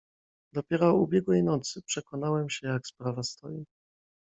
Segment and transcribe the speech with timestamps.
[0.53, 3.65] "Dopiero ubiegłej nocy przekonałem się jak sprawa stoi."